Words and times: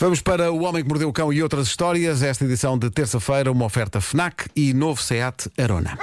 Vamos 0.00 0.22
para 0.22 0.52
O 0.52 0.62
Homem 0.62 0.84
que 0.84 0.88
Mordeu 0.88 1.08
o 1.08 1.12
Cão 1.12 1.32
e 1.32 1.42
outras 1.42 1.66
histórias. 1.66 2.22
Esta 2.22 2.44
edição 2.44 2.78
de 2.78 2.88
terça-feira, 2.88 3.50
uma 3.50 3.64
oferta 3.64 4.00
FNAC 4.00 4.46
e 4.54 4.72
novo 4.72 5.02
SEAT 5.02 5.50
Arona. 5.58 5.98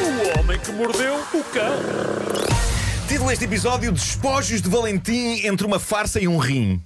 O 0.00 0.40
homem 0.40 0.58
que 0.58 0.72
mordeu 0.72 1.14
o 1.14 1.44
cão. 1.44 1.78
Título 3.06 3.28
deste 3.28 3.44
episódio: 3.44 3.92
Despojos 3.92 4.60
de 4.60 4.68
Valentim 4.68 5.46
entre 5.46 5.64
uma 5.64 5.78
farsa 5.78 6.20
e 6.20 6.26
um 6.26 6.36
rim. 6.36 6.82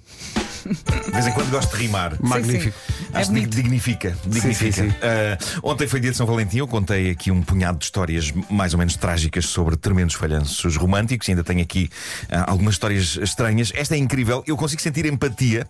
De 0.65 1.11
vez 1.11 1.27
em 1.27 1.33
quando 1.33 1.51
gosto 1.51 1.77
de 1.77 1.83
rimar. 1.83 2.17
Magnífico. 2.21 2.77
É 3.13 3.19
Acho 3.19 3.33
que 3.33 3.47
dignifica. 3.47 4.17
dignifica. 4.27 4.73
sim, 4.73 4.91
sim. 4.91 4.95
Ah, 5.03 5.39
ontem 5.63 5.87
foi 5.87 6.01
dia 6.01 6.11
de 6.11 6.17
São 6.17 6.27
Valentim. 6.27 6.59
Eu 6.59 6.69
contei 6.69 7.11
aqui 7.11 7.31
um 7.31 7.43
punhado 7.43 7.79
de 7.79 7.85
histórias 7.85 8.33
mais 8.51 8.73
ou 8.73 8.79
menos 8.79 8.97
trágicas 8.97 9.47
sobre 9.47 9.77
tremendos 9.77 10.15
falhanços 10.15 10.77
românticos. 10.77 11.29
E 11.29 11.33
ainda 11.33 11.45
tenho 11.45 11.63
aqui 11.63 11.91
ah, 12.31 12.51
algumas 12.51 12.75
histórias 12.75 13.17
estranhas. 13.17 13.73
Esta 13.75 13.95
é 13.95 13.99
incrível. 13.99 14.43
Eu 14.47 14.57
consigo 14.57 14.81
sentir 14.81 15.07
empatia 15.07 15.67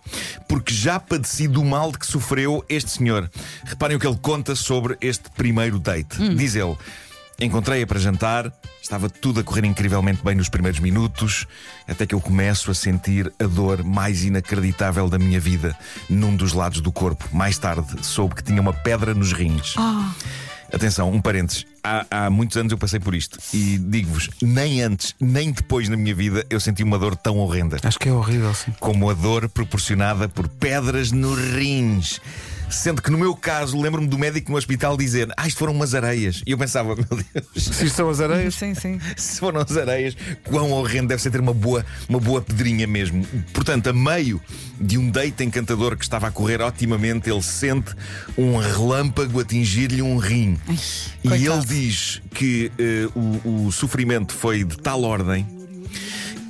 porque 0.47 0.73
já 0.73 0.99
padeci 0.99 1.47
do 1.47 1.63
mal 1.63 1.91
de 1.91 1.99
que 1.99 2.07
sofreu 2.07 2.63
este 2.69 2.91
senhor. 2.91 3.29
Reparem 3.65 3.97
o 3.97 3.99
que 3.99 4.07
ele 4.07 4.17
conta 4.21 4.55
sobre 4.55 4.97
este 5.01 5.29
primeiro 5.35 5.79
date. 5.79 6.17
Diz 6.35 6.55
ele. 6.55 6.75
Encontrei-a 7.39 7.85
para 7.85 7.99
jantar, 7.99 8.51
estava 8.81 9.09
tudo 9.09 9.41
a 9.41 9.43
correr 9.43 9.65
incrivelmente 9.65 10.23
bem 10.23 10.35
nos 10.35 10.47
primeiros 10.47 10.79
minutos, 10.79 11.45
até 11.85 12.05
que 12.05 12.15
eu 12.15 12.21
começo 12.21 12.71
a 12.71 12.73
sentir 12.73 13.31
a 13.37 13.43
dor 13.45 13.83
mais 13.83 14.23
inacreditável 14.23 15.09
da 15.09 15.19
minha 15.19 15.39
vida 15.39 15.77
num 16.09 16.33
dos 16.33 16.53
lados 16.53 16.79
do 16.79 16.93
corpo. 16.93 17.27
Mais 17.33 17.57
tarde 17.57 18.05
soube 18.05 18.35
que 18.35 18.43
tinha 18.43 18.61
uma 18.61 18.71
pedra 18.71 19.13
nos 19.13 19.33
rins. 19.33 19.75
Atenção, 20.71 21.11
um 21.11 21.21
parênteses. 21.21 21.65
Há, 21.83 22.05
há 22.09 22.29
muitos 22.29 22.55
anos 22.57 22.71
eu 22.71 22.77
passei 22.77 22.99
por 22.99 23.13
isto 23.13 23.37
e 23.53 23.77
digo-vos, 23.77 24.29
nem 24.41 24.81
antes, 24.81 25.13
nem 25.19 25.51
depois 25.51 25.87
na 25.89 25.95
minha 25.97 26.15
vida 26.15 26.45
eu 26.49 26.59
senti 26.59 26.83
uma 26.83 26.97
dor 26.97 27.15
tão 27.15 27.37
horrenda 27.37 27.77
Acho 27.83 27.99
que 27.99 28.09
é 28.09 28.11
horrível, 28.11 28.53
sim. 28.55 28.73
como 28.79 29.09
a 29.09 29.13
dor 29.13 29.47
proporcionada 29.49 30.27
por 30.27 30.47
pedras 30.47 31.11
nos 31.11 31.37
rins. 31.37 32.19
Sendo 32.69 33.01
que 33.01 33.09
no 33.11 33.17
meu 33.17 33.35
caso, 33.35 33.79
lembro-me 33.79 34.07
do 34.07 34.17
médico 34.17 34.51
no 34.51 34.57
hospital 34.57 34.97
dizer: 34.97 35.31
Ah, 35.37 35.47
isto 35.47 35.57
foram 35.57 35.73
umas 35.73 35.93
areias. 35.93 36.41
E 36.45 36.51
eu 36.51 36.57
pensava: 36.57 36.95
Meu 36.95 37.05
Deus, 37.05 37.63
Se 37.63 37.85
isto 37.85 37.95
são 37.95 38.09
as 38.09 38.19
areias, 38.19 38.55
Sim, 38.55 38.73
sim. 38.73 38.99
se 39.15 39.39
foram 39.39 39.61
as 39.61 39.75
areias, 39.77 40.15
quão 40.43 40.71
horrendo 40.71 41.09
deve 41.09 41.21
ser 41.21 41.31
ter 41.31 41.39
uma 41.39 41.53
boa, 41.53 41.85
uma 42.09 42.19
boa 42.19 42.41
pedrinha 42.41 42.87
mesmo. 42.87 43.25
Portanto, 43.53 43.87
a 43.87 43.93
meio 43.93 44.41
de 44.79 44.97
um 44.97 45.09
date 45.09 45.43
encantador 45.43 45.95
que 45.97 46.03
estava 46.03 46.27
a 46.27 46.31
correr 46.31 46.61
otimamente, 46.61 47.29
ele 47.29 47.41
sente 47.41 47.93
um 48.37 48.57
relâmpago 48.57 49.39
atingir-lhe 49.39 50.01
um 50.01 50.17
rim. 50.17 50.57
e 51.23 51.29
coitado. 51.29 51.53
ele 51.53 51.65
diz 51.65 52.21
que 52.33 52.71
eh, 52.77 53.07
o, 53.15 53.67
o 53.67 53.71
sofrimento 53.71 54.33
foi 54.33 54.63
de 54.63 54.77
tal 54.77 55.03
ordem 55.03 55.45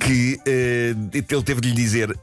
que 0.00 0.40
eh, 0.46 0.94
ele 1.12 1.42
teve 1.42 1.60
de 1.60 1.68
lhe 1.68 1.74
dizer: 1.74 2.16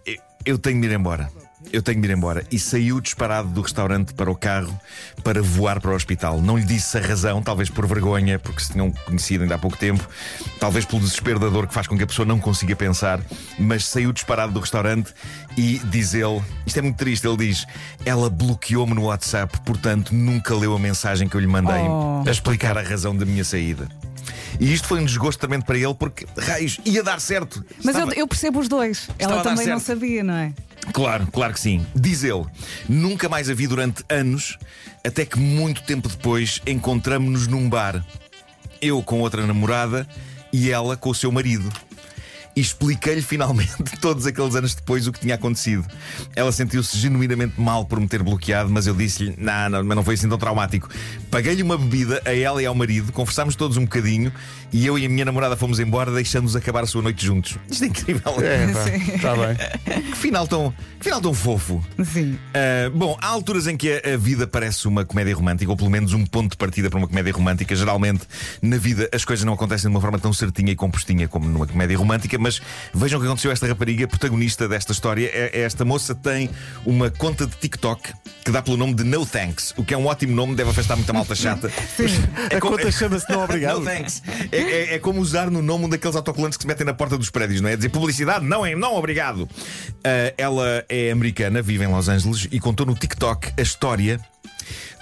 Eu 0.45 0.57
tenho 0.57 0.81
de 0.81 0.88
ir 0.88 0.94
embora. 0.94 1.30
Eu 1.73 1.81
tenho 1.81 1.99
de 1.99 2.07
ir 2.07 2.11
embora. 2.16 2.43
E 2.52 2.59
saiu 2.59 3.02
disparado 3.02 3.49
do 3.49 3.61
restaurante 3.61 4.13
para 4.13 4.29
o 4.29 4.35
carro 4.35 4.79
para 5.23 5.41
voar 5.41 5.81
para 5.81 5.89
o 5.89 5.95
hospital. 5.95 6.39
Não 6.39 6.55
lhe 6.55 6.63
disse 6.63 6.95
a 6.99 7.02
razão, 7.02 7.41
talvez 7.41 7.67
por 7.67 7.88
vergonha, 7.88 8.38
porque 8.38 8.61
se 8.63 8.71
tinham 8.73 8.91
conhecido 8.91 9.41
ainda 9.43 9.55
há 9.55 9.57
pouco 9.57 9.75
tempo, 9.75 10.07
talvez 10.59 10.85
pelo 10.85 11.01
desespero 11.01 11.39
da 11.39 11.49
dor 11.49 11.66
que 11.67 11.73
faz 11.73 11.88
com 11.88 11.97
que 11.97 12.03
a 12.03 12.07
pessoa 12.07 12.27
não 12.27 12.39
consiga 12.39 12.75
pensar, 12.75 13.19
mas 13.57 13.85
saiu 13.85 14.13
disparado 14.13 14.53
do 14.53 14.59
restaurante 14.59 15.11
e 15.57 15.79
diz 15.85 16.13
ele: 16.13 16.44
Isto 16.63 16.77
é 16.77 16.81
muito 16.83 16.97
triste. 16.97 17.25
Ele 17.27 17.38
diz: 17.38 17.66
Ela 18.05 18.29
bloqueou-me 18.29 18.94
no 18.94 19.05
WhatsApp, 19.05 19.59
portanto 19.66 20.13
nunca 20.13 20.53
leu 20.55 20.75
a 20.75 20.79
mensagem 20.79 21.27
que 21.27 21.35
eu 21.35 21.41
lhe 21.41 21.47
mandei 21.47 21.73
Oh. 21.88 22.23
a 22.27 22.29
explicar 22.31 22.77
a 22.77 22.83
razão 22.83 23.16
da 23.16 23.25
minha 23.25 23.44
saída. 23.44 23.88
E 24.59 24.73
isto 24.73 24.88
foi 24.88 25.00
um 25.00 25.06
desgosto 25.06 25.40
tremendo 25.40 25.66
para 25.66 25.78
ele, 25.78 25.94
porque, 25.94 26.26
raios, 26.38 26.80
ia 26.86 27.04
dar 27.04 27.20
certo. 27.20 27.64
Mas 27.84 27.96
eu, 27.96 28.02
Estava- 28.04 28.14
eu 28.20 28.28
percebo 28.28 28.59
os 28.59 28.68
dois. 28.68 29.09
Ela 29.20 29.42
também 29.42 29.68
não 29.68 29.80
sabia, 29.80 30.23
não 30.23 30.34
é? 30.36 30.54
Claro, 30.92 31.28
claro 31.32 31.54
que 31.54 31.59
sim. 31.59 31.86
Diz 31.96 32.23
ele, 32.23 32.46
nunca 32.90 33.30
mais 33.30 33.50
a 33.50 33.53
vi 33.53 33.68
durante 33.68 34.03
anos, 34.09 34.58
até 35.03 35.25
que 35.25 35.40
muito 35.40 35.81
tempo 35.84 36.09
depois 36.09 36.62
encontramos-nos 36.68 37.47
num 37.47 37.69
bar. 37.69 38.06
Eu 38.81 39.02
com 39.02 39.19
outra 39.22 39.46
namorada 39.47 40.08
e 40.52 40.69
ela 40.69 40.97
com 40.97 41.09
o 41.09 41.16
seu 41.16 41.31
marido. 41.31 41.72
E 42.56 42.62
expliquei-lhe 42.62 43.22
finalmente, 43.22 43.74
todos 44.00 44.25
aqueles 44.25 44.56
anos 44.56 44.75
depois, 44.75 45.08
o 45.08 45.12
que 45.12 45.19
tinha 45.19 45.36
acontecido. 45.36 45.86
Ela 46.36 46.52
sentiu-se 46.52 46.97
genuinamente 46.97 47.59
mal 47.59 47.86
por 47.86 48.00
me 48.00 48.08
ter 48.08 48.22
bloqueado, 48.22 48.69
mas 48.69 48.88
eu 48.88 48.94
disse-lhe: 48.94 49.34
não, 49.38 49.69
não, 49.69 49.84
mas 49.84 49.96
não 49.96 50.03
foi 50.03 50.16
assim 50.16 50.30
tão 50.30 50.38
traumático. 50.38 50.90
Paguei-lhe 51.31 51.63
uma 51.63 51.78
bebida, 51.78 52.22
a 52.25 52.34
ela 52.34 52.62
e 52.62 52.66
ao 52.66 52.75
marido, 52.75 53.12
conversámos 53.12 53.56
todos 53.56 53.78
um 53.78 53.84
bocadinho 53.84 54.31
e 54.74 54.88
eu 54.88 54.97
e 54.97 55.06
a 55.06 55.09
minha 55.09 55.24
namorada 55.24 55.56
fomos 55.56 55.80
embora, 55.80 56.12
deixando-nos 56.12 56.56
acabar 56.56 56.84
a 56.84 56.88
sua 56.88 57.02
noite 57.02 57.24
juntos. 57.24 57.58
Isto 57.69 57.84
é 57.84 57.88
incrível. 57.88 58.34
é, 58.42 58.66
está 59.16 59.36
bem. 59.36 60.03
Que 60.13 60.18
final 60.18 60.47
tão, 60.47 60.74
que 61.00 61.06
final 61.06 61.22
tão 61.22 61.34
fofo. 61.34 61.84
Sim. 62.03 62.34
Uh, 62.34 62.90
bom, 62.96 63.18
há 63.22 63.28
alturas 63.28 63.68
em 63.68 63.75
que 63.78 63.92
a, 63.92 64.13
a 64.13 64.18
vida 64.18 64.47
parece 64.47 64.88
uma 64.88 65.06
comédia 65.06 65.36
romântica, 65.36 65.69
ou 65.69 65.78
pelo 65.78 65.90
menos 65.90 66.13
um 66.13 66.25
ponto 66.25 66.52
de 66.52 66.58
partida 66.58 66.90
para 66.90 66.97
uma 66.97 67.08
comédia 67.08 67.34
romântica. 67.34 67.75
Geralmente, 67.75 68.22
na 68.62 68.78
vida, 68.78 69.09
as 69.13 69.24
coisas 69.24 69.46
não 69.46 69.53
acontecem 69.53 69.90
de 69.90 69.96
uma 69.96 70.02
forma 70.02 70.18
tão 70.18 70.34
certinha 70.34 70.72
e 70.72 70.75
compostinha 70.75 71.28
como 71.28 71.47
numa 71.47 71.68
comédia 71.68 71.97
romântica, 71.97 72.38
mas 72.44 72.62
vejam 72.94 73.18
o 73.18 73.22
que 73.22 73.28
aconteceu 73.28 73.50
a 73.50 73.54
esta 73.54 73.66
rapariga, 73.68 74.08
protagonista 74.08 74.68
desta 74.68 74.92
história. 74.92 75.28
É- 75.34 75.52
é 75.54 75.62
Esta 75.64 75.86
moça 75.86 76.14
tem 76.14 76.50
uma 76.86 77.09
conta 77.09 77.48
de 77.48 77.56
TikTok 77.56 78.14
que 78.44 78.52
dá 78.52 78.62
pelo 78.62 78.76
nome 78.78 78.94
de 78.94 79.04
No 79.06 79.26
Thanks, 79.26 79.74
o 79.78 79.84
que 79.84 79.94
é 79.94 79.98
um 79.98 80.06
ótimo 80.08 80.36
nome, 80.36 80.56
deve 80.56 80.70
afastar 80.70 80.96
muita 80.98 81.14
malta 81.14 81.34
chata. 81.34 81.72
É 82.52 82.58
A 82.58 82.59
como- 82.59 82.76
conta 82.78 82.92
chama-se 82.92 83.30
Não 83.31 83.44
Obrigado. 83.44 83.80
No 83.80 83.86
thanks. 83.86 84.22
É, 84.52 84.58
é- 84.58 84.94
é 84.96 85.00
como 85.00 85.22
usar 85.22 85.50
no 85.50 85.62
nome 85.62 85.86
um 85.86 85.90
daqueles 85.90 86.16
autocolantes 86.16 86.58
que 86.58 86.64
se 86.64 86.68
metem 86.68 86.86
na 86.86 86.94
porta 86.94 87.18
dos 87.18 87.30
prédios, 87.30 87.62
não 87.62 87.70
é? 87.70 87.76
Dizer 87.78 87.90
publicidade, 87.90 88.46
não, 88.46 88.66
é, 88.66 88.75
não, 88.75 88.96
obrigado. 88.96 89.48
Ah, 90.04 90.34
ela 90.38 90.84
é 90.90 91.12
americana, 91.12 91.62
vive 91.62 91.86
em 91.86 91.88
Los 91.88 92.10
Angeles 92.10 92.48
e 92.52 92.60
contou 92.60 92.86
no 92.86 92.94
TikTok 92.96 93.54
a 93.58 93.62
história 93.62 94.20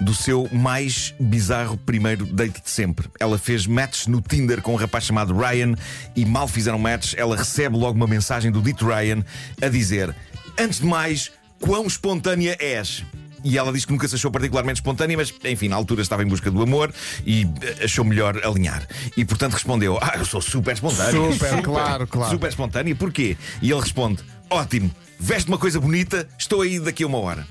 do 0.00 0.14
seu 0.14 0.48
mais 0.52 1.14
bizarro 1.18 1.76
primeiro 1.76 2.26
date 2.26 2.62
de 2.62 2.70
sempre. 2.70 3.08
Ela 3.20 3.38
fez 3.38 3.66
match 3.66 4.06
no 4.06 4.20
Tinder 4.20 4.60
com 4.60 4.72
um 4.72 4.76
rapaz 4.76 5.04
chamado 5.04 5.36
Ryan 5.36 5.74
e 6.16 6.24
mal 6.24 6.48
fizeram 6.48 6.78
match, 6.78 7.14
ela 7.16 7.36
recebe 7.36 7.76
logo 7.76 7.96
uma 7.96 8.06
mensagem 8.06 8.50
do 8.50 8.60
dito 8.60 8.86
Ryan 8.86 9.24
a 9.60 9.68
dizer: 9.68 10.14
Antes 10.58 10.80
de 10.80 10.86
mais, 10.86 11.30
quão 11.60 11.86
espontânea 11.86 12.56
és? 12.60 13.04
E 13.44 13.58
ela 13.58 13.72
disse 13.72 13.86
que 13.86 13.92
nunca 13.92 14.06
se 14.06 14.14
achou 14.14 14.30
particularmente 14.30 14.80
espontânea, 14.80 15.16
mas 15.16 15.34
enfim, 15.44 15.68
na 15.68 15.76
altura 15.76 16.02
estava 16.02 16.22
em 16.22 16.26
busca 16.26 16.50
do 16.50 16.62
amor 16.62 16.92
e 17.26 17.42
eh, 17.42 17.84
achou 17.84 18.04
melhor 18.04 18.40
alinhar. 18.44 18.86
E 19.16 19.24
portanto 19.24 19.54
respondeu: 19.54 19.98
Ah, 20.00 20.14
eu 20.18 20.24
sou 20.24 20.40
super 20.40 20.74
espontânea. 20.74 21.32
Super, 21.32 21.62
claro, 21.62 22.06
claro. 22.06 22.30
Super 22.30 22.48
espontânea, 22.48 22.94
porquê? 22.94 23.36
E 23.60 23.70
ele 23.70 23.80
responde: 23.80 24.22
Ótimo, 24.48 24.90
veste 25.18 25.48
uma 25.48 25.58
coisa 25.58 25.80
bonita, 25.80 26.28
estou 26.38 26.62
aí 26.62 26.78
daqui 26.78 27.02
a 27.02 27.06
uma 27.06 27.18
hora. 27.18 27.46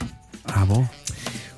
Ah, 0.45 0.65
bom. 0.65 0.87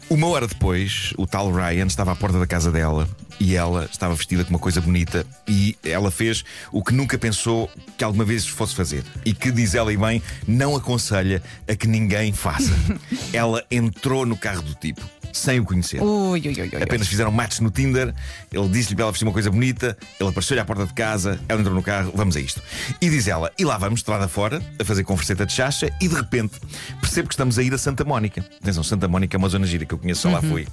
Uma 0.09 0.27
hora 0.27 0.47
depois, 0.47 1.13
o 1.17 1.25
tal 1.25 1.51
Ryan 1.51 1.87
estava 1.87 2.11
à 2.11 2.15
porta 2.15 2.39
da 2.39 2.45
casa 2.45 2.71
dela 2.71 3.07
e 3.39 3.55
ela 3.55 3.87
estava 3.91 4.15
vestida 4.15 4.43
com 4.43 4.51
uma 4.51 4.59
coisa 4.59 4.79
bonita 4.81 5.25
e 5.47 5.75
ela 5.83 6.11
fez 6.11 6.43
o 6.71 6.83
que 6.83 6.93
nunca 6.93 7.17
pensou 7.17 7.69
que 7.97 8.03
alguma 8.03 8.23
vez 8.23 8.47
fosse 8.47 8.75
fazer 8.75 9.03
e 9.25 9.33
que, 9.33 9.51
diz 9.51 9.75
ela 9.75 9.91
e 9.91 9.97
bem, 9.97 10.21
não 10.47 10.75
aconselha 10.75 11.41
a 11.67 11.75
que 11.75 11.87
ninguém 11.87 12.33
faça. 12.33 12.71
ela 13.33 13.63
entrou 13.69 14.25
no 14.25 14.37
carro 14.37 14.61
do 14.61 14.73
tipo, 14.75 15.01
sem 15.33 15.59
o 15.59 15.65
conhecer. 15.65 16.01
Ui, 16.01 16.39
ui, 16.39 16.61
ui. 16.61 16.83
Apenas 16.83 17.07
fizeram 17.07 17.31
match 17.31 17.59
no 17.59 17.71
Tinder. 17.71 18.13
Ele 18.51 18.69
disse-lhe 18.69 18.95
para 18.95 19.05
ela 19.05 19.11
vestir 19.11 19.25
uma 19.25 19.33
coisa 19.33 19.49
bonita. 19.49 19.97
Ele 20.19 20.29
apareceu-lhe 20.29 20.61
à 20.61 20.65
porta 20.65 20.85
de 20.85 20.93
casa. 20.93 21.39
Ela 21.49 21.59
entrou 21.59 21.75
no 21.75 21.81
carro. 21.81 22.11
Vamos 22.15 22.37
a 22.37 22.39
isto. 22.39 22.61
E 23.01 23.09
diz 23.09 23.27
ela: 23.27 23.51
E 23.57 23.65
lá 23.65 23.77
vamos, 23.77 24.01
estrada 24.01 24.27
fora, 24.27 24.61
a 24.79 24.85
fazer 24.85 25.03
converseta 25.03 25.45
de 25.45 25.51
chacha. 25.51 25.91
E 25.99 26.07
de 26.07 26.15
repente 26.15 26.59
percebo 27.01 27.27
que 27.27 27.33
estamos 27.33 27.57
a 27.57 27.63
ir 27.63 27.73
a 27.73 27.77
Santa 27.77 28.05
Mónica. 28.05 28.45
Atenção, 28.61 28.83
Santa 28.83 29.07
Mónica 29.07 29.35
é 29.35 29.39
uma 29.39 29.49
zona 29.49 29.65
gira 29.65 29.85
que 29.85 29.93
eu 29.93 29.97
conheço, 29.97 30.21
só 30.21 30.29
lá 30.29 30.41
fui. 30.41 30.67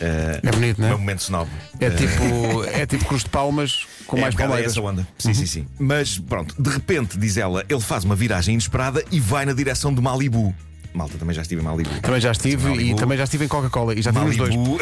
Eh, 0.00 0.40
É 0.42 0.50
bonito, 0.50 0.80
não 0.80 0.88
é 0.88 0.90
é? 0.92 0.94
um 0.94 0.98
momento 0.98 1.20
snob. 1.20 1.48
É 1.78 1.90
tipo, 1.90 2.64
é 2.64 2.86
tipo 2.86 3.04
Cruz 3.04 3.22
de 3.24 3.30
Palmas 3.30 3.86
com 4.06 4.16
É, 4.16 4.20
mais 4.22 4.34
um 4.34 4.36
bocado 4.36 4.50
palmeiras. 4.52 4.72
essa 4.72 4.80
onda. 4.80 5.06
Sim, 5.18 5.34
sim, 5.34 5.46
sim. 5.46 5.66
Mas 5.78 6.18
pronto, 6.18 6.54
de 6.60 6.70
repente, 6.70 7.18
diz 7.18 7.36
ela, 7.36 7.64
ele 7.68 7.80
faz 7.80 8.04
uma 8.04 8.14
viragem 8.16 8.54
inesperada 8.54 9.04
e 9.10 9.20
vai 9.20 9.44
na 9.44 9.52
direção 9.52 9.92
de 9.94 10.00
Malibu. 10.00 10.54
Malta, 10.92 11.16
também 11.18 11.34
já 11.34 11.42
estive 11.42 11.60
em 11.60 11.64
Malibu. 11.64 11.90
Também 12.00 12.20
já 12.20 12.32
estive 12.32 12.66
e 12.66 12.70
Malibu. 12.70 12.96
também 12.96 13.18
já 13.18 13.24
estive 13.24 13.44
em 13.44 13.48
Coca-Cola 13.48 13.94
e 13.94 14.02
já 14.02 14.12
tive 14.12 14.24
os 14.24 14.36
dois. 14.36 14.54
Malibu. 14.54 14.78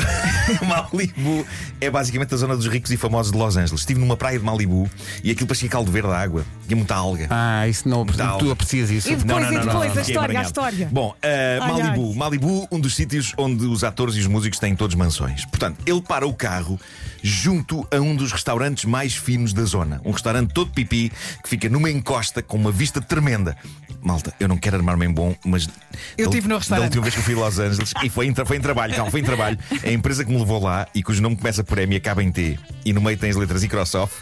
Malibu 0.66 1.46
é 1.80 1.90
basicamente 1.90 2.34
a 2.34 2.36
zona 2.36 2.56
dos 2.56 2.66
ricos 2.66 2.90
e 2.90 2.96
famosos 2.96 3.30
de 3.30 3.38
Los 3.38 3.56
Angeles. 3.56 3.80
Estive 3.80 4.00
numa 4.00 4.16
praia 4.16 4.38
de 4.38 4.44
Malibu 4.44 4.90
e 5.22 5.30
aquilo 5.30 5.46
parecia 5.46 5.68
caldo 5.68 5.92
verde 5.92 6.08
a 6.08 6.18
água. 6.18 6.44
Tinha 6.66 6.76
muita 6.76 6.94
alga. 6.94 7.26
Ah, 7.30 7.68
isso 7.68 7.88
não, 7.88 8.06
Tal. 8.06 8.38
tu 8.38 8.50
aprecias 8.50 8.90
isso. 8.90 9.10
E 9.12 9.16
depois, 9.16 9.46
e 9.50 9.58
depois, 9.58 9.98
a 9.98 10.00
história, 10.00 10.38
a 10.38 10.42
história. 10.42 10.88
Bom, 10.90 11.10
uh, 11.10 11.62
Ai, 11.62 11.72
Malibu. 11.72 12.10
ai. 12.10 12.16
Malibu, 12.16 12.68
um 12.70 12.80
dos 12.80 12.94
sítios 12.94 13.34
onde 13.36 13.66
os 13.66 13.84
atores 13.84 14.14
e 14.16 14.20
os 14.20 14.26
músicos 14.26 14.58
têm 14.58 14.74
todos 14.74 14.94
mansões. 14.96 15.44
Portanto, 15.44 15.78
ele 15.86 16.00
para 16.00 16.26
o 16.26 16.32
carro 16.32 16.80
junto 17.22 17.86
a 17.90 17.96
um 17.96 18.14
dos 18.16 18.32
restaurantes 18.32 18.84
mais 18.84 19.14
finos 19.14 19.52
da 19.52 19.64
zona. 19.64 20.00
Um 20.04 20.10
restaurante 20.10 20.52
todo 20.54 20.70
pipi 20.70 21.12
que 21.42 21.48
fica 21.48 21.68
numa 21.68 21.90
encosta 21.90 22.42
com 22.42 22.56
uma 22.56 22.72
vista 22.72 23.00
tremenda. 23.00 23.56
Malta, 24.02 24.32
eu 24.38 24.46
não 24.46 24.56
quero 24.56 24.76
armar-me 24.76 25.06
em 25.06 25.10
bom, 25.10 25.34
mas 25.44 25.68
Eu 26.16 26.26
da- 26.26 26.32
tive 26.32 26.48
no 26.48 26.54
Da 26.54 26.58
restaurante. 26.58 26.84
última 26.86 27.02
vez 27.02 27.14
que 27.14 27.20
eu 27.20 27.24
fui 27.24 27.34
a 27.34 27.38
Los 27.38 27.58
Angeles 27.58 27.92
e 28.02 28.08
foi 28.08 28.26
em, 28.26 28.34
foi 28.34 28.56
em 28.56 28.60
trabalho, 28.60 28.94
calma, 28.94 29.10
foi 29.10 29.20
em 29.20 29.24
trabalho. 29.24 29.58
A 29.84 29.90
empresa 29.90 30.24
que 30.24 30.30
me 30.32 30.38
levou 30.38 30.62
lá 30.62 30.86
e 30.94 31.02
cujo 31.02 31.22
nome 31.22 31.36
começa 31.36 31.62
por 31.64 31.78
M 31.78 31.94
e 31.94 31.98
acaba 31.98 32.22
em 32.22 32.30
T 32.32 32.58
e 32.84 32.92
no 32.92 33.00
meio 33.00 33.16
tem 33.16 33.30
as 33.30 33.36
letras 33.36 33.62
Microsoft. 33.62 34.14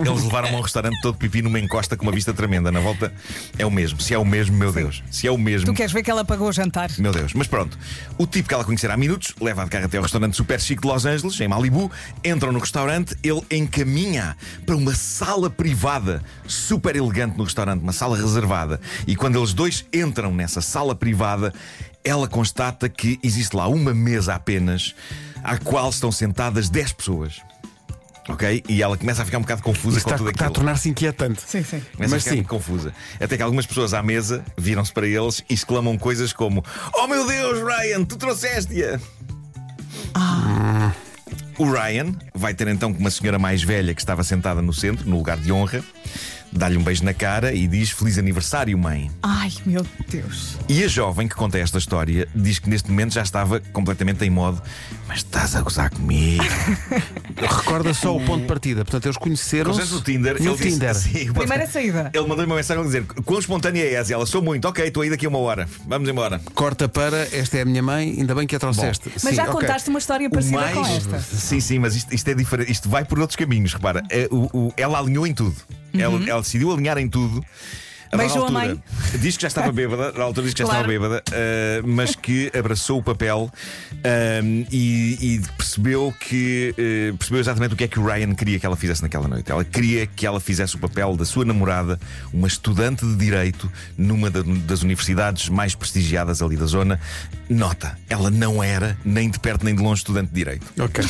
Eles 0.00 0.22
levaram-me 0.24 0.54
a 0.54 0.58
um 0.58 0.62
restaurante 0.62 1.00
todo 1.00 1.16
pipi 1.16 1.42
numa 1.42 1.58
encosta 1.58 1.96
com 1.96 2.02
uma 2.04 2.12
vista 2.12 2.32
tremenda. 2.32 2.70
Na 2.72 2.80
volta 2.80 3.12
é 3.58 3.64
o 3.66 3.70
mesmo. 3.70 4.00
Se 4.00 4.14
é 4.14 4.18
o 4.18 4.24
mesmo, 4.24 4.56
meu 4.56 4.72
Deus. 4.72 5.02
Se 5.10 5.26
é 5.26 5.30
o 5.30 5.38
mesmo. 5.38 5.66
Tu 5.66 5.74
queres 5.74 5.92
ver 5.92 6.02
que 6.02 6.10
ela 6.10 6.24
pagou 6.24 6.48
o 6.48 6.52
jantar? 6.52 6.90
Meu 6.98 7.12
Deus, 7.12 7.32
mas 7.34 7.46
pronto. 7.46 7.78
O 8.18 8.26
tipo 8.26 8.48
que 8.48 8.54
ela 8.54 8.64
conhecerá 8.64 8.94
há 8.94 8.96
minutos 8.96 9.34
leva 9.40 9.64
de 9.64 9.70
carro 9.70 9.84
até 9.86 9.96
ao 9.96 10.02
restaurante 10.02 10.36
super 10.36 10.60
chique 10.60 10.82
de 10.82 10.88
Los 10.88 11.04
Angeles, 11.06 11.40
em 11.40 11.48
Malibu. 11.48 11.90
Entram 12.24 12.52
no 12.52 12.58
restaurante, 12.58 13.16
ele 13.22 13.42
encaminha 13.50 14.36
para 14.64 14.76
uma 14.76 14.94
sala 14.94 15.48
privada, 15.50 16.22
super 16.46 16.96
elegante 16.96 17.36
no 17.38 17.44
restaurante, 17.44 17.82
uma 17.82 17.92
sala 17.92 18.16
reservada. 18.16 18.80
E 19.06 19.14
quando 19.16 19.38
eles 19.38 19.52
dois 19.52 19.84
entram 19.92 20.32
nessa 20.34 20.60
sala 20.66 20.94
privada, 20.94 21.54
ela 22.04 22.28
constata 22.28 22.88
que 22.88 23.18
existe 23.22 23.54
lá 23.56 23.66
uma 23.68 23.94
mesa 23.94 24.34
apenas, 24.34 24.94
à 25.42 25.56
qual 25.58 25.88
estão 25.90 26.12
sentadas 26.12 26.68
10 26.68 26.92
pessoas. 26.92 27.40
Ok? 28.28 28.64
E 28.68 28.82
ela 28.82 28.96
começa 28.96 29.22
a 29.22 29.24
ficar 29.24 29.38
um 29.38 29.42
bocado 29.42 29.62
confusa 29.62 29.98
Isto 29.98 30.04
com 30.04 30.10
está, 30.10 30.18
tudo 30.18 30.30
está 30.30 30.44
a 30.44 30.48
aquilo. 30.48 30.54
tornar-se 30.56 30.88
inquietante. 30.88 31.40
Sim, 31.46 31.62
sim. 31.62 31.80
Começa 31.92 32.14
a 32.14 32.16
Mas 32.16 32.22
ficar 32.24 32.30
sim. 32.30 32.36
muito 32.38 32.48
confusa. 32.48 32.92
Até 33.20 33.36
que 33.36 33.42
algumas 33.42 33.66
pessoas 33.66 33.94
à 33.94 34.02
mesa 34.02 34.44
viram-se 34.58 34.92
para 34.92 35.06
eles 35.06 35.44
e 35.48 35.54
exclamam 35.54 35.96
coisas 35.96 36.32
como: 36.32 36.64
Oh 36.94 37.06
meu 37.06 37.24
Deus, 37.24 37.60
Ryan, 37.60 38.04
tu 38.04 38.16
trouxeste-a! 38.16 38.98
O 41.58 41.70
Ryan 41.70 42.14
vai 42.34 42.52
ter 42.52 42.68
então 42.68 42.92
com 42.92 42.98
uma 42.98 43.10
senhora 43.10 43.38
mais 43.38 43.62
velha 43.62 43.94
que 43.94 44.00
estava 44.00 44.22
sentada 44.22 44.60
no 44.60 44.72
centro, 44.72 45.08
no 45.08 45.16
lugar 45.16 45.38
de 45.38 45.50
honra, 45.52 45.82
dá-lhe 46.56 46.76
um 46.76 46.82
beijo 46.82 47.04
na 47.04 47.14
cara 47.14 47.52
e 47.52 47.66
diz: 47.66 47.90
Feliz 47.90 48.18
aniversário, 48.18 48.76
mãe. 48.78 49.10
Ai, 49.22 49.52
meu 49.64 49.86
Deus. 50.08 50.56
E 50.68 50.82
a 50.84 50.88
jovem 50.88 51.28
que 51.28 51.34
conta 51.34 51.58
esta 51.58 51.78
história 51.78 52.28
diz 52.34 52.58
que 52.58 52.68
neste 52.68 52.90
momento 52.90 53.14
já 53.14 53.22
estava 53.22 53.60
completamente 53.72 54.24
em 54.24 54.30
modo: 54.30 54.62
Mas 55.08 55.18
estás 55.18 55.54
a 55.56 55.60
gozar 55.62 55.90
comigo? 55.90 56.44
Recorda 57.36 57.92
só 57.94 58.16
o 58.16 58.20
ponto 58.20 58.42
de 58.42 58.46
partida. 58.46 58.84
Portanto, 58.84 59.06
eles 59.06 59.16
conheceram-se 59.16 59.78
Conhece 59.78 59.94
o 59.94 60.00
Tinder? 60.00 60.34
no 60.42 60.48
ele 60.48 60.56
disse- 60.56 60.70
Tinder. 60.70 60.94
Sim, 60.94 61.32
Primeira 61.32 61.66
saída. 61.66 62.10
Ele 62.12 62.22
mandou-me 62.26 62.46
uma 62.46 62.56
mensagem 62.56 62.82
a 62.82 62.86
dizer: 62.86 63.04
Quão 63.24 63.38
espontânea 63.38 63.82
é 63.82 63.94
essa? 63.94 64.12
E 64.12 64.14
Ela 64.14 64.26
sou 64.26 64.42
muito, 64.42 64.66
ok, 64.66 64.86
estou 64.86 65.02
aí 65.02 65.10
daqui 65.10 65.26
a 65.26 65.28
uma 65.28 65.38
hora. 65.38 65.68
Vamos 65.86 66.08
embora. 66.08 66.40
Corta 66.54 66.88
para 66.88 67.22
esta 67.36 67.58
é 67.58 67.62
a 67.62 67.64
minha 67.64 67.82
mãe, 67.82 68.16
ainda 68.18 68.34
bem 68.34 68.46
que 68.46 68.56
a 68.56 68.58
trouxeste. 68.58 69.10
Mas 69.14 69.22
Sim, 69.22 69.34
já 69.34 69.42
ok. 69.44 69.54
contaste 69.54 69.90
uma 69.90 69.98
história 69.98 70.28
parecida 70.30 70.56
mais- 70.60 70.74
com 70.74 70.86
esta. 70.86 71.18
Sim, 71.20 71.60
sim, 71.60 71.78
mas 71.78 71.94
isto, 71.96 72.14
isto 72.14 72.28
é 72.28 72.34
diferente. 72.34 72.72
Isto 72.72 72.88
vai 72.88 73.04
por 73.04 73.18
outros 73.20 73.36
caminhos, 73.36 73.72
repara. 73.74 74.02
É, 74.10 74.28
o- 74.30 74.48
o- 74.68 74.74
ela 74.76 74.98
alinhou 74.98 75.26
em 75.26 75.34
tudo. 75.34 75.56
Ela, 75.98 76.30
ela 76.30 76.40
decidiu 76.40 76.72
alinhar 76.72 76.98
em 76.98 77.08
tudo. 77.08 77.44
A 78.06 78.16
dada 78.16 78.22
Beijou 78.22 78.42
a 78.44 78.46
altura, 78.46 78.66
mãe? 78.68 78.82
Diz 79.20 79.36
que 79.36 79.42
já 79.42 79.48
estava 79.48 79.72
bêbada, 79.72 80.12
na 80.12 80.22
altura 80.22 80.44
diz 80.46 80.54
que 80.54 80.60
já 80.60 80.64
Claro. 80.64 80.80
estava 80.92 80.92
bêbada, 81.08 81.24
ah, 81.32 81.82
mas 81.84 82.14
que 82.14 82.52
abraçou 82.56 83.00
o 83.00 83.02
papel 83.02 83.50
ah, 84.04 84.40
e, 84.70 85.18
e 85.20 85.40
percebeu 85.58 86.14
que 86.20 86.72
eh, 86.78 87.12
percebeu 87.18 87.40
exatamente 87.40 87.74
o 87.74 87.76
que 87.76 87.82
é 87.82 87.88
que 87.88 87.98
o 87.98 88.06
Ryan 88.06 88.32
queria 88.36 88.60
que 88.60 88.64
ela 88.64 88.76
fizesse 88.76 89.02
naquela 89.02 89.26
noite. 89.26 89.50
Ela 89.50 89.64
queria 89.64 90.06
que 90.06 90.24
ela 90.24 90.38
fizesse 90.38 90.76
o 90.76 90.78
papel 90.78 91.16
da 91.16 91.24
sua 91.24 91.44
namorada, 91.44 91.98
uma 92.32 92.46
estudante 92.46 93.04
de 93.04 93.16
direito, 93.16 93.70
numa 93.98 94.30
da- 94.30 94.42
das 94.44 94.82
universidades 94.82 95.48
mais 95.48 95.74
prestigiadas 95.74 96.40
ali 96.40 96.56
da 96.56 96.66
zona. 96.66 97.00
Nota, 97.50 97.98
ela 98.08 98.30
não 98.30 98.62
era 98.62 98.96
nem 99.04 99.28
de 99.28 99.40
perto 99.40 99.64
nem 99.64 99.74
de 99.74 99.82
longe 99.82 100.02
estudante 100.02 100.28
de 100.28 100.34
direito. 100.34 100.64
Ok. 100.78 101.04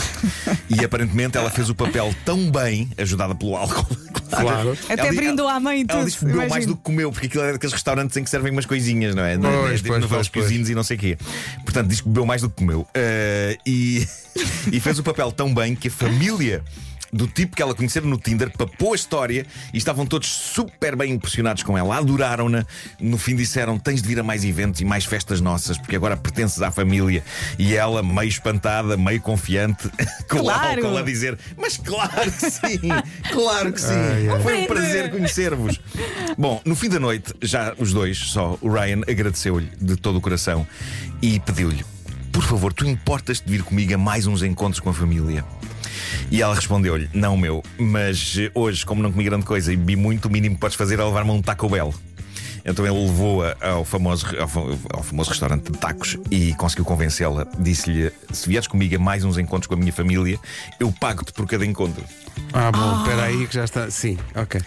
E 0.71 0.83
aparentemente 0.83 1.37
ela 1.37 1.51
fez 1.51 1.69
o 1.69 1.75
papel 1.75 2.15
tão 2.25 2.51
bem, 2.51 2.89
ajudada 2.97 3.35
pelo 3.35 3.55
álcool. 3.55 3.87
Claro. 4.29 4.77
Até 4.89 5.01
Ela 5.03 5.11
di- 5.11 5.17
brindou 5.17 5.49
à 5.49 5.59
mãe 5.61 5.79
e 5.81 5.87
Ela 5.89 5.99
tudo, 6.01 6.05
disse 6.07 6.19
que 6.19 6.25
bebeu 6.27 6.49
mais 6.49 6.67
do 6.67 6.77
que 6.77 6.83
comeu, 6.83 7.13
porque 7.13 7.27
aquilo 7.27 7.45
é 7.45 7.53
daqueles 7.53 7.73
restaurantes 7.73 8.17
em 8.17 8.25
que 8.25 8.31
servem 8.31 8.53
umas 8.53 8.67
coisinhas, 8.67 9.15
não 9.15 9.25
é? 9.25 9.37
Pois, 9.39 9.83
De- 9.83 9.89
pois, 9.89 10.05
pois, 10.07 10.29
pois. 10.29 10.45
cozinhos 10.45 10.69
e 10.71 10.75
não 10.75 10.83
sei 10.83 10.97
o 10.97 11.01
quê. 11.01 11.19
Portanto, 11.65 11.89
diz 11.89 12.01
que 12.01 12.09
bebeu 12.09 12.27
mais 12.27 12.43
do 12.43 12.49
que 12.51 12.57
comeu. 12.57 12.87
Eh, 12.95 13.57
e, 13.67 14.07
e 14.73 14.81
fez 14.81 14.99
o 14.99 15.03
papel 15.03 15.31
tão 15.33 15.53
bem 15.55 15.75
que 15.75 15.89
a 15.89 15.91
família. 15.91 16.63
Do 17.13 17.27
tipo 17.27 17.55
que 17.57 17.63
ela 17.63 17.75
conhecera 17.75 18.05
no 18.07 18.19
Tinder, 18.19 18.51
papou 18.51 18.93
a 18.93 18.97
história 18.97 19.47
e 19.73 19.79
estavam 19.79 20.05
todos 20.07 20.29
super 20.29 20.97
bem 20.97 21.13
impressionados 21.13 21.63
com 21.63 21.77
ela, 21.79 21.97
adoraram-na. 21.97 22.67
No 23.01 23.17
fim 23.19 23.35
disseram: 23.37 23.79
tens 23.79 24.03
de 24.03 24.09
vir 24.09 24.19
a 24.21 24.23
mais 24.23 24.45
eventos 24.45 24.81
e 24.81 24.85
mais 24.85 25.05
festas 25.05 25.41
nossas, 25.41 25.79
porque 25.79 25.97
agora 25.97 26.17
pertences 26.17 26.61
à 26.63 26.71
família. 26.71 27.23
E 27.59 27.75
ela, 27.75 28.03
meio 28.03 28.29
espantada, 28.29 28.97
meio 28.97 29.21
confiante, 29.21 29.89
com 30.29 30.39
Claro. 30.39 30.85
álcool 30.85 30.99
a 30.99 31.03
dizer: 31.03 31.39
Mas 31.57 31.77
claro 31.77 32.31
que 32.33 32.51
sim, 32.51 32.81
claro 33.33 33.73
que 33.73 33.81
sim. 33.81 33.95
Ai, 33.95 34.29
ai. 34.29 34.43
Foi 34.43 34.57
um 34.63 34.67
prazer 34.67 35.11
conhecer-vos. 35.11 35.81
Bom, 36.37 36.61
no 36.65 36.75
fim 36.77 36.89
da 36.89 36.99
noite, 37.01 37.33
já 37.43 37.75
os 37.79 37.93
dois, 37.93 38.19
só 38.19 38.59
o 38.61 38.71
Ryan 38.71 39.01
agradeceu-lhe 39.09 39.71
de 39.81 39.97
todo 39.97 40.17
o 40.19 40.21
coração 40.21 40.67
e 41.23 41.41
pediu-lhe: 41.41 41.85
Por 42.33 42.43
favor, 42.43 42.73
tu 42.73 42.85
importas 42.87 43.41
de 43.41 43.51
vir 43.51 43.63
comigo 43.63 43.95
a 43.95 43.99
mais 43.99 44.27
uns 44.27 44.43
encontros 44.43 44.81
com 44.81 44.91
a 44.91 44.95
família? 44.95 45.45
E 46.31 46.43
ela 46.43 46.55
respondeu-lhe: 46.55 47.09
Não, 47.13 47.37
meu, 47.37 47.63
mas 47.79 48.35
eh, 48.39 48.51
hoje, 48.55 48.85
como 48.85 49.03
não 49.03 49.11
comi 49.13 49.25
grande 49.25 49.45
coisa 49.45 49.73
e 49.73 49.77
bebi 49.77 49.97
muito, 49.97 50.27
o 50.27 50.31
mínimo 50.31 50.55
que 50.57 50.61
podes 50.61 50.77
fazer 50.77 50.99
é 51.01 51.05
levar-me 51.05 51.31
um 51.31 51.41
Taco 51.43 51.69
Bell. 51.69 51.95
Então 52.69 52.85
ele 52.85 52.99
levou-a 53.07 53.57
ao 53.61 53.85
famoso, 53.85 54.27
ao, 54.41 54.49
fa- 54.49 54.61
ao 54.95 55.03
famoso 55.05 55.31
restaurante 55.31 55.71
de 55.71 55.79
tacos 55.79 56.19
e 56.33 56.53
conseguiu 56.55 56.85
convencê-la. 56.85 57.47
Disse-lhe: 57.59 58.11
Se 58.33 58.49
vieres 58.49 58.67
comigo 58.67 58.97
a 58.97 58.99
mais 58.99 59.23
uns 59.25 59.39
encontros 59.39 59.69
com 59.69 59.75
a 59.75 59.77
minha 59.77 59.93
família, 59.93 60.37
eu 60.81 60.91
pago-te 60.91 61.33
por 61.33 61.47
cada 61.47 61.65
encontro. 61.65 62.03
Ah, 62.53 62.73
bom, 62.73 63.03
espera 63.03 63.23
aí 63.25 63.47
que 63.47 63.55
já 63.55 63.65
está. 63.65 63.89
Sim, 63.91 64.19
ok. 64.35 64.61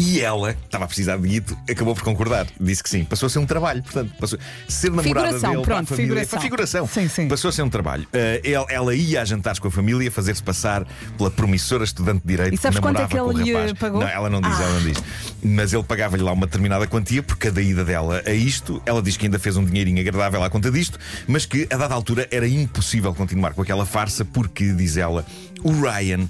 E 0.00 0.20
ela, 0.20 0.54
que 0.54 0.64
estava 0.64 0.84
a 0.84 0.88
precisar 0.88 1.18
de 1.18 1.28
guito, 1.28 1.56
acabou 1.68 1.94
por 1.94 2.02
concordar. 2.02 2.46
Disse 2.58 2.82
que 2.82 2.88
sim. 2.88 3.04
Passou 3.04 3.26
a 3.26 3.30
ser 3.30 3.38
um 3.38 3.44
trabalho. 3.44 3.82
Portanto, 3.82 4.12
passou 4.18 4.38
ser 4.66 4.90
namorada 4.90 5.08
Figuração, 5.08 5.50
dele 5.50 5.62
pronto, 5.62 5.66
para 5.66 5.94
a 5.94 5.96
família. 5.96 6.06
figuração. 6.06 6.40
Figuração. 6.40 6.86
Sim, 6.86 7.08
sim. 7.08 7.28
Passou 7.28 7.50
a 7.50 7.52
ser 7.52 7.62
um 7.62 7.68
trabalho. 7.68 8.06
Eh, 8.12 8.40
ela, 8.44 8.66
ela 8.70 8.94
ia 8.94 9.20
a 9.20 9.24
jantares 9.26 9.58
com 9.58 9.68
a 9.68 9.70
família, 9.70 10.10
fazer-se 10.10 10.42
passar 10.42 10.86
pela 11.18 11.30
promissora 11.30 11.84
estudante 11.84 12.22
de 12.22 12.28
direito 12.28 12.54
E 12.54 12.56
sabes 12.56 12.78
quanto 12.80 13.00
é 13.02 13.06
que 13.06 13.16
ele 13.18 13.42
lhe 13.42 13.74
pagou? 13.74 14.00
Não, 14.00 14.08
ela 14.08 14.30
não 14.30 14.40
diz, 14.40 14.58
ela 14.58 14.72
não 14.72 14.82
diz. 14.82 15.02
Mas 15.42 15.72
ele 15.74 15.82
pagava-lhe 15.82 16.22
lá 16.22 16.32
uma 16.32 16.46
determinada 16.46 16.86
quantia 16.86 17.22
por 17.22 17.36
cada 17.36 17.60
ida 17.60 17.84
dela 17.84 18.22
a 18.24 18.32
isto. 18.32 18.80
Ela 18.86 19.02
diz 19.02 19.16
que 19.16 19.26
ainda 19.26 19.38
fez 19.38 19.56
um 19.56 19.64
dinheirinho 19.64 20.00
agradável 20.00 20.42
à 20.42 20.48
conta 20.48 20.70
disto, 20.70 20.98
mas 21.28 21.44
que 21.44 21.68
a 21.70 21.76
dada 21.76 21.94
altura 21.94 22.26
era 22.30 22.48
impossível 22.48 23.14
continuar 23.14 23.52
com 23.52 23.62
aquela 23.62 23.84
farsa 23.84 24.24
porque, 24.24 24.72
diz 24.72 24.96
ela, 24.96 25.26
o 25.62 25.72
Ryan 25.72 26.26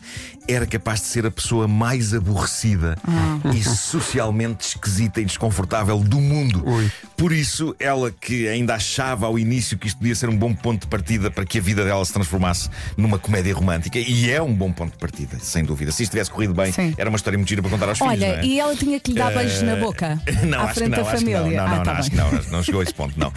era 0.48 0.66
capaz 0.66 1.00
de 1.00 1.06
ser 1.06 1.26
a 1.26 1.30
pessoa 1.30 1.68
mais 1.68 2.12
aborrecida 2.12 2.96
e 3.60 3.64
socialmente 3.64 4.66
esquisita 4.68 5.20
e 5.20 5.24
desconfortável 5.24 5.98
do 5.98 6.20
mundo. 6.20 6.64
Por 7.16 7.32
isso, 7.32 7.76
ela 7.78 8.10
que 8.10 8.48
ainda 8.48 8.74
achava 8.74 9.26
ao 9.26 9.38
início 9.38 9.76
que 9.76 9.86
isto 9.86 9.98
podia 9.98 10.14
ser 10.14 10.28
um 10.28 10.36
bom 10.36 10.54
ponto 10.54 10.82
de 10.82 10.86
partida 10.86 11.30
para 11.30 11.44
que 11.44 11.58
a 11.58 11.60
vida 11.60 11.84
dela 11.84 12.04
se 12.04 12.12
transformasse 12.12 12.70
numa 12.96 13.18
comédia 13.18 13.54
romântica, 13.54 13.98
e 13.98 14.30
é 14.30 14.40
um 14.40 14.54
bom 14.54 14.72
ponto 14.72 14.92
de 14.92 14.98
partida, 14.98 15.38
sem 15.40 15.62
dúvida. 15.62 15.92
Se 15.92 16.02
isto 16.02 16.12
tivesse 16.12 16.30
corrido 16.30 16.54
bem, 16.54 16.72
Sim. 16.72 16.94
era 16.96 17.10
uma 17.10 17.16
história 17.16 17.38
muito 17.38 17.48
gira 17.48 17.60
para 17.60 17.70
contar 17.70 17.88
aos 17.88 17.98
filhos. 17.98 18.12
Olha, 18.12 18.26
é? 18.26 18.44
e 18.44 18.58
ela 18.58 18.74
tinha 18.74 18.98
que 18.98 19.12
lhe 19.12 19.18
dar 19.18 19.32
beijos 19.32 19.62
na 19.62 19.76
boca 19.76 20.20
Não, 20.46 20.60
à 20.60 20.62
acho 20.64 20.74
que 20.74 20.78
frente 20.80 20.90
não, 20.90 20.96
da 20.96 21.10
acho 21.10 21.24
que 21.24 21.32
família. 21.32 21.40
não, 21.40 21.50
não, 21.50 21.64
ah, 21.64 21.76
não, 21.76 21.82
tá 21.84 21.92
não, 21.92 22.00
acho 22.00 22.10
que 22.10 22.16
não, 22.16 22.32
não 22.50 22.62
chegou 22.62 22.80
a 22.80 22.84
esse 22.84 22.94
ponto, 22.94 23.18
não. 23.18 23.32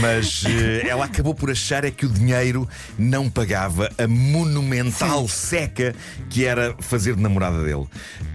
Mas 0.00 0.44
eh, 0.46 0.88
ela 0.88 1.04
acabou 1.06 1.34
por 1.34 1.50
achar 1.50 1.84
é 1.84 1.90
que 1.90 2.06
o 2.06 2.08
dinheiro 2.08 2.68
não 2.98 3.28
pagava 3.28 3.90
a 3.98 4.06
monumental 4.06 5.26
seca 5.28 5.94
que 6.30 6.44
era 6.44 6.74
fazer 6.78 7.16
de 7.16 7.22
namorada 7.22 7.62
dele. 7.62 7.86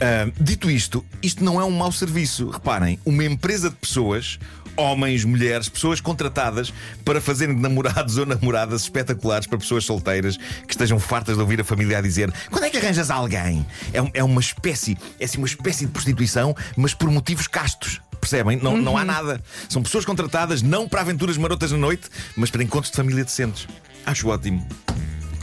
Ah, 0.01 0.29
dito 0.39 0.69
isto, 0.69 1.05
isto 1.29 1.43
não 1.43 1.62
é 1.62 1.63
um 1.63 1.69
mau 1.71 1.91
serviço. 1.91 2.50
Reparem, 2.50 3.00
uma 3.05 3.24
empresa 3.24 3.69
de 3.69 3.75
pessoas. 3.75 4.39
Homens, 4.75 5.25
mulheres, 5.25 5.67
pessoas 5.67 6.00
contratadas 6.00 6.74
para 7.03 7.19
fazerem 7.19 7.53
namorados 7.55 8.15
ou 8.17 8.25
namoradas 8.25 8.83
espetaculares 8.83 9.45
para 9.45 9.57
pessoas 9.57 9.83
solteiras 9.83 10.38
que 10.38 10.71
estejam 10.71 10.98
fartas 11.00 11.36
de 11.36 11.41
ouvir 11.41 11.59
a 11.59 11.65
família 11.65 11.98
a 11.98 12.01
dizer 12.01 12.31
quando 12.50 12.63
é 12.63 12.69
que 12.69 12.77
arranjas 12.77 13.09
alguém? 13.12 13.65
É, 13.91 14.01
um- 14.01 14.12
é 14.13 14.24
uma 14.24 14.39
espécie, 14.39 14.98
é 15.19 15.25
assim 15.25 15.38
uma 15.38 15.48
espécie 15.48 15.86
de 15.86 15.91
prostituição, 15.91 16.55
mas 16.77 16.93
por 16.93 17.12
motivos 17.12 17.45
castos. 17.48 18.00
Percebem? 18.21 18.57
Não, 18.57 18.77
não 18.77 18.98
há 18.98 19.03
nada. 19.03 19.41
São 19.67 19.83
pessoas 19.83 20.05
contratadas 20.05 20.62
não 20.62 20.88
para 20.88 21.01
aventuras 21.01 21.38
marotas 21.38 21.71
na 21.74 21.77
noite, 21.77 22.07
mas 22.38 22.50
para 22.50 22.63
encontros 22.63 22.91
de 22.91 22.95
família 22.98 23.24
decentes. 23.25 23.67
Acho 24.05 24.29
ótimo. 24.29 24.65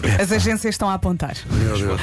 As 0.20 0.30
agências 0.32 0.74
estão 0.74 0.88
a 0.88 0.94
apontar. 0.94 1.34
Meu 1.50 1.78
Deus. 1.78 2.00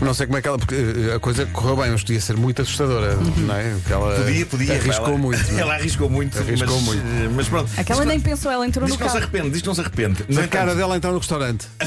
Não 0.00 0.12
sei 0.14 0.26
como 0.26 0.38
é 0.38 0.42
que 0.42 0.48
ela. 0.48 0.58
Porque 0.58 0.74
eh, 0.74 1.14
a 1.14 1.20
coisa 1.20 1.46
correu 1.46 1.76
bem, 1.76 1.90
mas 1.90 2.02
podia 2.02 2.20
ser 2.20 2.36
muito 2.36 2.62
assustadora, 2.62 3.14
não 3.14 3.54
é? 3.54 3.70
Porque 3.74 3.92
ela 3.92 4.14
Podia, 4.16 4.46
podia. 4.46 4.74
Arriscou 4.74 5.06
ela, 5.08 5.18
muito. 5.18 5.52
não 5.52 5.58
é? 5.58 5.62
Ela 5.62 5.74
arriscou 5.74 6.10
muito. 6.10 6.38
Arriscou 6.38 6.76
mas, 6.76 6.84
muito. 6.84 7.02
eh, 7.06 7.28
Mas 7.34 7.48
pronto. 7.48 7.70
Aquela 7.76 8.00
Diz 8.00 8.00
que 8.00 8.06
nem 8.06 8.20
pensou, 8.20 8.50
ela 8.52 8.66
entrou 8.66 8.84
Diz 8.86 8.92
no 8.94 8.98
que 8.98 9.04
não 9.04 9.10
se 9.10 9.18
carro. 9.18 9.30
arrepende, 9.30 9.50
diz 9.52 9.62
que 9.62 9.68
não 9.68 9.74
se 9.74 9.80
arrepende. 9.80 10.24
No 10.28 10.40
A 10.40 10.44
entanto, 10.44 10.50
cara 10.50 10.74
dela 10.74 10.96
então 10.96 11.12
no 11.12 11.18
restaurante. 11.18 11.66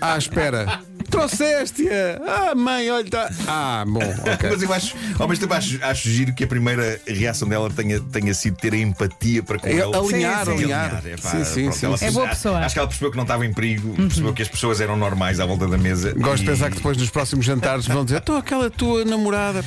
Ah, 0.00 0.18
espera. 0.18 0.80
Trouxeste-a! 1.14 2.20
Ah, 2.50 2.54
mãe, 2.54 2.90
olha. 2.90 3.08
Tá... 3.08 3.30
Ah, 3.46 3.84
bom, 3.86 4.00
ok. 4.32 4.50
Mas 4.50 4.62
eu 4.62 4.72
acho, 4.72 4.96
ao 5.18 5.28
mesmo 5.28 5.42
tempo, 5.42 5.54
acho, 5.54 5.78
acho 5.82 6.08
giro 6.10 6.34
que 6.34 6.44
a 6.44 6.46
primeira 6.46 7.00
reação 7.06 7.48
dela 7.48 7.70
tenha, 7.70 8.00
tenha 8.00 8.34
sido 8.34 8.56
ter 8.56 8.72
a 8.74 8.76
empatia 8.76 9.42
para 9.42 9.58
com 9.58 9.66
É, 9.66 9.72
ele. 9.72 9.82
alinhar, 9.96 10.44
Sim, 10.44 10.44
sim. 10.56 10.62
alinhar. 10.64 11.02
É, 11.06 11.16
pá, 11.16 11.28
Sim, 11.30 11.44
sim, 11.44 11.62
pronto, 11.64 11.76
sim. 11.76 11.86
ela. 11.86 11.98
É 12.02 12.10
boa 12.10 12.28
pessoa. 12.28 12.58
Acho 12.58 12.72
que 12.74 12.78
ela 12.78 12.88
percebeu 12.88 13.10
que 13.10 13.16
não 13.16 13.24
estava 13.24 13.46
em 13.46 13.52
perigo, 13.52 13.94
percebeu 13.94 14.32
que 14.32 14.42
as 14.42 14.48
pessoas 14.48 14.80
eram 14.80 14.96
normais 14.96 15.40
à 15.40 15.46
volta 15.46 15.66
da 15.68 15.78
mesa. 15.78 16.12
Gosto 16.16 16.38
de 16.38 16.42
e- 16.44 16.46
pensar 16.46 16.70
que 16.70 16.76
depois 16.76 16.96
nos 16.96 17.10
próximos 17.10 17.44
jantares 17.44 17.86
vão 17.86 18.04
dizer: 18.04 18.18
Estou 18.18 18.36
aquela 18.36 18.68
tua 18.70 19.04
namorada. 19.04 19.64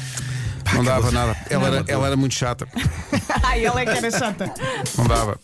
Não 0.74 0.84
dava 0.84 1.10
nada. 1.12 1.36
Ela 1.50 1.68
era, 1.68 1.86
ela 1.88 2.08
era 2.08 2.16
muito 2.18 2.36
chata. 2.36 2.68
Ai, 3.42 3.64
ela 3.66 3.80
é 3.82 3.86
que 3.86 3.92
era 3.92 4.12
chata. 4.12 4.52
Não 4.98 5.08
dava. 5.08 5.40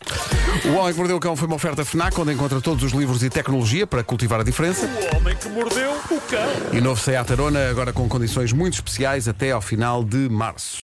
O 0.66 0.76
Homem 0.76 0.94
que 0.94 1.00
Mordeu 1.00 1.18
o 1.18 1.20
Cão 1.20 1.36
foi 1.36 1.48
uma 1.48 1.56
oferta 1.56 1.84
FNAC, 1.84 2.20
onde 2.20 2.32
encontra 2.32 2.62
todos 2.62 2.84
os 2.84 2.92
livros 2.94 3.24
e 3.24 3.30
tecnologia 3.30 3.86
para 3.86 4.04
cultivar 4.04 4.40
a 4.40 4.44
diferença. 4.44 4.86
O 4.86 5.18
homem 5.18 5.36
que 5.36 5.50
mordeu 5.50 5.92
o 5.92 6.22
cão. 6.22 6.40
E 6.72 6.80
novo 6.80 7.02
Seat 7.02 7.32
Arona, 7.32 7.70
agora 7.70 7.92
com 7.92 8.08
condições 8.08 8.54
muito 8.54 8.76
especiais 8.76 9.28
até 9.28 9.52
ao 9.52 9.62
final 9.62 10.04
de 10.04 10.30
março. 10.30 10.82